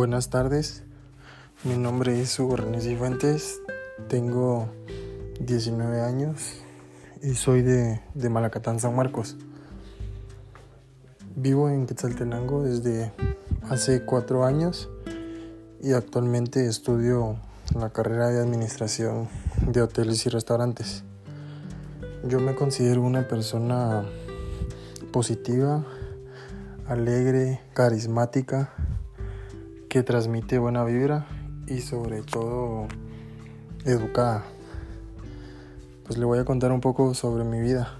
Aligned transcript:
Buenas 0.00 0.30
tardes, 0.30 0.82
mi 1.62 1.76
nombre 1.76 2.22
es 2.22 2.40
Hugo 2.40 2.56
René 2.56 2.80
Cifuentes, 2.80 3.60
tengo 4.08 4.66
19 5.40 6.00
años 6.00 6.54
y 7.22 7.34
soy 7.34 7.60
de, 7.60 8.00
de 8.14 8.30
Malacatán, 8.30 8.80
San 8.80 8.96
Marcos. 8.96 9.36
Vivo 11.36 11.68
en 11.68 11.86
Quetzaltenango 11.86 12.62
desde 12.62 13.12
hace 13.68 14.02
cuatro 14.06 14.46
años 14.46 14.88
y 15.82 15.92
actualmente 15.92 16.66
estudio 16.66 17.36
la 17.78 17.90
carrera 17.90 18.28
de 18.28 18.40
administración 18.40 19.28
de 19.66 19.82
hoteles 19.82 20.24
y 20.24 20.30
restaurantes. 20.30 21.04
Yo 22.24 22.40
me 22.40 22.54
considero 22.54 23.02
una 23.02 23.28
persona 23.28 24.06
positiva, 25.12 25.84
alegre, 26.88 27.60
carismática, 27.74 28.72
que 29.90 30.04
transmite 30.04 30.60
buena 30.60 30.84
vibra 30.84 31.26
y 31.66 31.80
sobre 31.80 32.22
todo 32.22 32.86
educada. 33.84 34.44
Pues 36.06 36.16
le 36.16 36.24
voy 36.24 36.38
a 36.38 36.44
contar 36.44 36.70
un 36.70 36.80
poco 36.80 37.12
sobre 37.12 37.42
mi 37.42 37.60
vida. 37.60 37.98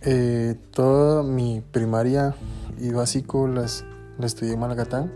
Eh, 0.00 0.56
toda 0.70 1.22
mi 1.22 1.62
primaria 1.72 2.34
y 2.80 2.90
básico 2.90 3.46
las, 3.46 3.84
la 4.18 4.24
estudié 4.24 4.54
en 4.54 4.60
Malacatán, 4.60 5.12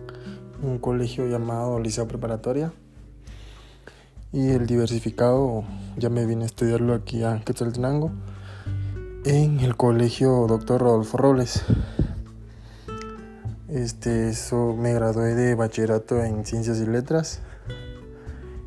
un 0.63 0.79
colegio 0.79 1.27
llamado 1.27 1.81
Liceo 1.81 2.07
Preparatoria. 2.07 2.71
Y 4.31 4.51
el 4.51 4.67
diversificado 4.67 5.65
ya 5.97 6.11
me 6.11 6.27
vine 6.27 6.43
a 6.43 6.47
estudiarlo 6.47 6.93
aquí 6.93 7.25
a 7.25 7.41
Quetzaltenango 7.43 8.11
en 9.25 9.61
el 9.61 9.75
colegio 9.75 10.47
Dr. 10.47 10.83
Rodolfo 10.83 11.17
Robles. 11.17 11.65
Este, 13.69 14.29
eso 14.29 14.77
me 14.79 14.95
gradué 14.95 15.35
de 15.35 15.57
bachillerato 15.57 16.23
en 16.23 16.45
ciencias 16.45 16.79
y 16.79 16.87
letras 16.87 17.41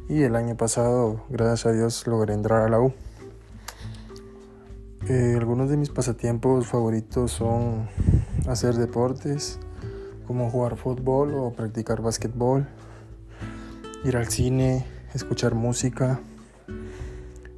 y 0.09 0.23
el 0.23 0.35
año 0.35 0.57
pasado, 0.57 1.23
gracias 1.29 1.67
a 1.67 1.71
Dios, 1.71 2.07
logré 2.07 2.33
entrar 2.33 2.63
a 2.63 2.69
la 2.69 2.81
U. 2.81 2.91
Eh, 5.07 5.35
algunos 5.37 5.69
de 5.69 5.77
mis 5.77 5.89
pasatiempos 5.89 6.67
favoritos 6.67 7.31
son 7.31 7.87
hacer 8.47 8.73
deportes, 8.73 9.59
como 10.25 10.49
jugar 10.49 10.75
fútbol 10.75 11.35
o 11.35 11.53
practicar 11.53 12.01
básquetbol, 12.01 12.67
ir 14.03 14.17
al 14.17 14.27
cine, 14.27 14.85
escuchar 15.13 15.53
música 15.53 16.19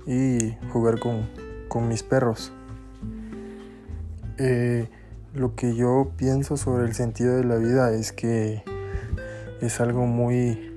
y 0.06 0.58
jugar 0.74 1.00
con, 1.00 1.30
con 1.70 1.88
mis 1.88 2.04
perros. 2.04 2.52
Eh, 4.38 4.90
lo 5.34 5.56
que 5.56 5.76
yo 5.76 6.12
pienso 6.18 6.58
sobre 6.58 6.86
el 6.86 6.94
sentido 6.94 7.38
de 7.38 7.44
la 7.44 7.56
vida 7.56 7.92
es 7.94 8.12
que 8.12 8.64
es 9.62 9.80
algo 9.80 10.06
muy, 10.06 10.72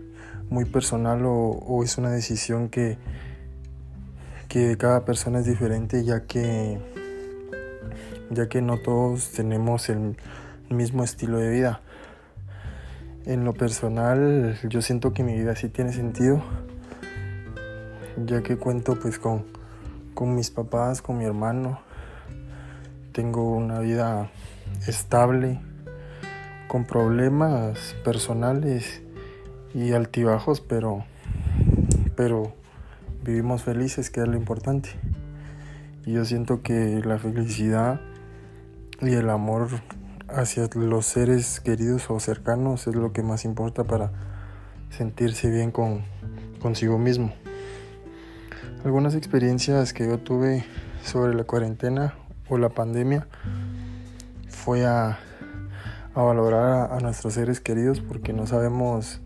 muy 0.48 0.64
personal 0.64 1.22
o, 1.24 1.82
es 1.82 1.98
una 1.98 2.10
decisión 2.10 2.68
que, 2.68 2.98
que 4.48 4.76
cada 4.76 5.04
persona 5.04 5.40
es 5.40 5.46
diferente 5.46 6.04
ya 6.04 6.24
que, 6.24 6.78
ya 8.30 8.48
que 8.48 8.62
no 8.62 8.78
todos 8.78 9.32
tenemos 9.32 9.88
el 9.88 10.16
mismo 10.70 11.02
estilo 11.02 11.38
de 11.38 11.50
vida. 11.50 11.80
En 13.26 13.44
lo 13.44 13.54
personal 13.54 14.58
yo 14.68 14.82
siento 14.82 15.12
que 15.12 15.24
mi 15.24 15.34
vida 15.34 15.56
sí 15.56 15.68
tiene 15.68 15.92
sentido 15.92 16.42
ya 18.24 18.42
que 18.42 18.56
cuento 18.56 18.98
pues 18.98 19.18
con, 19.18 19.44
con 20.14 20.34
mis 20.34 20.50
papás, 20.50 21.02
con 21.02 21.18
mi 21.18 21.24
hermano, 21.24 21.80
tengo 23.14 23.48
una 23.52 23.78
vida 23.78 24.28
estable, 24.88 25.60
con 26.66 26.84
problemas 26.84 27.94
personales 28.04 29.02
y 29.72 29.92
altibajos, 29.92 30.60
pero, 30.60 31.04
pero 32.16 32.52
vivimos 33.22 33.62
felices, 33.62 34.10
que 34.10 34.20
es 34.20 34.26
lo 34.26 34.36
importante. 34.36 34.90
Y 36.04 36.14
yo 36.14 36.24
siento 36.24 36.62
que 36.62 37.00
la 37.04 37.18
felicidad 37.18 38.00
y 39.00 39.12
el 39.14 39.30
amor 39.30 39.68
hacia 40.28 40.68
los 40.74 41.06
seres 41.06 41.60
queridos 41.60 42.10
o 42.10 42.18
cercanos 42.18 42.88
es 42.88 42.96
lo 42.96 43.12
que 43.12 43.22
más 43.22 43.44
importa 43.44 43.84
para 43.84 44.10
sentirse 44.90 45.50
bien 45.50 45.70
con 45.70 46.02
consigo 46.60 46.98
mismo. 46.98 47.32
Algunas 48.84 49.14
experiencias 49.14 49.92
que 49.92 50.08
yo 50.08 50.18
tuve 50.18 50.64
sobre 51.04 51.34
la 51.34 51.44
cuarentena 51.44 52.14
o 52.48 52.58
la 52.58 52.68
pandemia 52.68 53.26
fue 54.48 54.86
a, 54.86 55.18
a 56.14 56.22
valorar 56.22 56.92
a, 56.92 57.00
nuestros 57.00 57.34
seres 57.34 57.60
queridos 57.60 58.00
porque 58.00 58.32
no 58.32 58.46
sabemos 58.46 59.20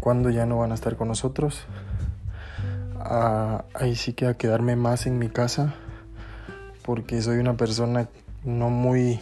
cuándo 0.00 0.30
ya 0.30 0.46
no 0.46 0.58
van 0.58 0.72
a 0.72 0.74
estar 0.74 0.96
con 0.96 1.08
nosotros. 1.08 1.66
A, 3.00 3.64
ahí 3.74 3.94
sí 3.94 4.12
que 4.12 4.26
a 4.26 4.34
quedarme 4.34 4.76
más 4.76 5.06
en 5.06 5.18
mi 5.18 5.28
casa 5.28 5.74
porque 6.82 7.22
soy 7.22 7.38
una 7.38 7.56
persona 7.56 8.08
no 8.44 8.70
muy 8.70 9.20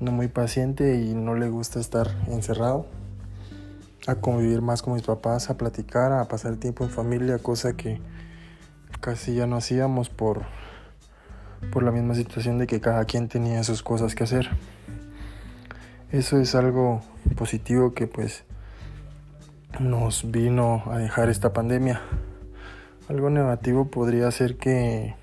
no 0.00 0.12
muy 0.12 0.28
paciente 0.28 0.96
y 0.96 1.14
no 1.14 1.34
le 1.34 1.48
gusta 1.50 1.78
estar 1.78 2.08
encerrado 2.28 2.86
a 4.06 4.14
convivir 4.14 4.62
más 4.62 4.82
con 4.82 4.94
mis 4.94 5.02
papás, 5.02 5.50
a 5.50 5.58
platicar, 5.58 6.12
a 6.12 6.24
pasar 6.26 6.56
tiempo 6.56 6.84
en 6.84 6.90
familia, 6.90 7.38
cosa 7.38 7.74
que 7.74 8.00
casi 9.00 9.34
ya 9.34 9.46
no 9.46 9.56
hacíamos 9.56 10.08
por 10.08 10.44
por 11.72 11.82
la 11.82 11.92
misma 11.92 12.14
situación 12.14 12.58
de 12.58 12.66
que 12.66 12.80
cada 12.80 13.04
quien 13.04 13.28
tenía 13.28 13.62
sus 13.64 13.82
cosas 13.82 14.14
que 14.14 14.24
hacer. 14.24 14.50
Eso 16.10 16.38
es 16.38 16.54
algo 16.54 17.02
positivo 17.36 17.94
que 17.94 18.06
pues 18.06 18.44
nos 19.78 20.30
vino 20.30 20.82
a 20.86 20.98
dejar 20.98 21.28
esta 21.28 21.52
pandemia. 21.52 22.00
Algo 23.08 23.30
negativo 23.30 23.90
podría 23.90 24.30
ser 24.30 24.56
que 24.56 25.14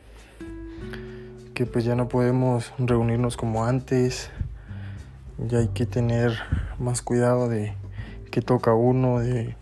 que 1.58 1.66
pues 1.66 1.86
ya 1.86 1.96
no 1.96 2.08
podemos 2.08 2.72
reunirnos 2.78 3.36
como 3.36 3.66
antes. 3.66 4.30
Ya 5.40 5.58
hay 5.58 5.70
que 5.70 5.88
tener 5.88 6.38
más 6.78 7.02
cuidado 7.02 7.50
de 7.50 7.74
qué 8.30 8.44
toca 8.44 8.76
uno, 8.76 9.18
de, 9.18 9.56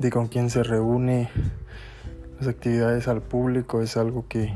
de 0.00 0.10
con 0.10 0.26
quién 0.26 0.50
se 0.50 0.64
reúne. 0.64 1.30
Las 2.40 2.48
actividades 2.48 3.06
al 3.06 3.22
público 3.22 3.80
es 3.80 3.96
algo 3.96 4.26
que, 4.28 4.52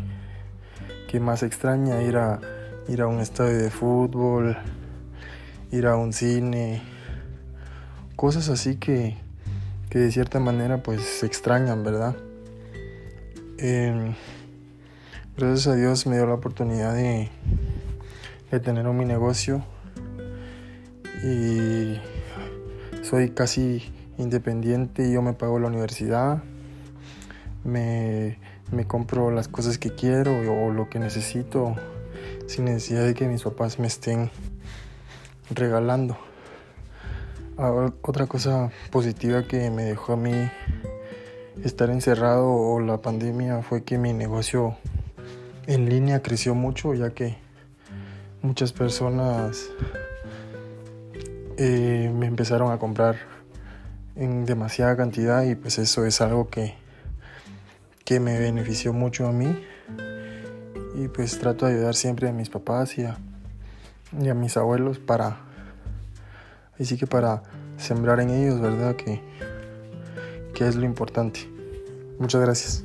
que 1.08 1.20
más 1.20 1.42
extraña 1.42 2.02
ir 2.02 2.16
a 2.16 2.40
ir 2.88 3.02
a 3.02 3.06
un 3.06 3.20
estadio 3.20 3.58
de 3.58 3.70
fútbol, 3.70 4.56
ir 5.72 5.86
a 5.86 5.96
un 5.96 6.12
cine, 6.12 6.82
cosas 8.14 8.48
así 8.48 8.76
que, 8.76 9.16
que 9.90 9.98
de 9.98 10.12
cierta 10.12 10.38
manera 10.38 10.82
pues 10.82 11.02
se 11.02 11.26
extrañan, 11.26 11.82
¿verdad? 11.82 12.14
Eh, 13.58 14.14
gracias 15.36 15.66
a 15.66 15.74
Dios 15.74 16.06
me 16.06 16.16
dio 16.16 16.26
la 16.26 16.34
oportunidad 16.34 16.94
de, 16.94 17.28
de 18.50 18.60
tener 18.60 18.84
mi 18.86 19.04
negocio 19.04 19.64
y 21.24 21.98
soy 23.02 23.30
casi 23.30 23.92
independiente, 24.18 25.10
yo 25.10 25.22
me 25.22 25.32
pago 25.32 25.58
la 25.58 25.68
universidad, 25.68 26.42
me 27.64 28.38
me 28.70 28.86
compro 28.86 29.30
las 29.30 29.48
cosas 29.48 29.78
que 29.78 29.94
quiero 29.94 30.32
o 30.32 30.72
lo 30.72 30.88
que 30.88 30.98
necesito 30.98 31.74
sin 32.46 32.64
necesidad 32.66 33.04
de 33.04 33.14
que 33.14 33.26
mis 33.28 33.42
papás 33.42 33.78
me 33.78 33.86
estén 33.86 34.30
regalando. 35.50 36.16
Ahora, 37.56 37.92
otra 38.02 38.26
cosa 38.26 38.70
positiva 38.90 39.44
que 39.44 39.70
me 39.70 39.84
dejó 39.84 40.12
a 40.14 40.16
mí 40.16 40.50
estar 41.64 41.90
encerrado 41.90 42.50
o 42.50 42.80
la 42.80 42.98
pandemia 42.98 43.62
fue 43.62 43.82
que 43.82 43.98
mi 43.98 44.12
negocio 44.12 44.76
en 45.66 45.88
línea 45.88 46.22
creció 46.22 46.54
mucho 46.54 46.94
ya 46.94 47.10
que 47.10 47.38
muchas 48.42 48.72
personas 48.72 49.70
eh, 51.56 52.12
me 52.14 52.26
empezaron 52.26 52.70
a 52.70 52.78
comprar 52.78 53.16
en 54.14 54.44
demasiada 54.44 54.96
cantidad 54.96 55.42
y 55.44 55.54
pues 55.54 55.78
eso 55.78 56.04
es 56.04 56.20
algo 56.20 56.48
que 56.48 56.74
que 58.06 58.20
me 58.20 58.38
benefició 58.38 58.94
mucho 58.94 59.26
a 59.26 59.32
mí. 59.32 59.62
Y 60.94 61.08
pues 61.08 61.38
trato 61.38 61.66
de 61.66 61.74
ayudar 61.74 61.94
siempre 61.94 62.28
a 62.30 62.32
mis 62.32 62.48
papás 62.48 62.96
y 62.96 63.04
a, 63.04 63.18
mis 64.12 64.56
abuelos 64.56 64.98
para, 64.98 65.40
así 66.80 66.96
que 66.96 67.06
para 67.06 67.42
sembrar 67.76 68.20
en 68.20 68.30
ellos, 68.30 68.60
¿verdad? 68.60 68.96
Que, 68.96 69.20
que 70.54 70.66
es 70.66 70.76
lo 70.76 70.86
importante. 70.86 71.40
Muchas 72.18 72.40
gracias. 72.40 72.84